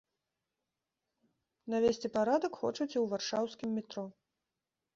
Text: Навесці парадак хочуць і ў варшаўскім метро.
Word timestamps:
Навесці 1.75 2.07
парадак 2.17 2.53
хочуць 2.63 2.89
і 2.89 2.89
ў 2.89 3.05
варшаўскім 3.15 3.69
метро. 3.81 4.09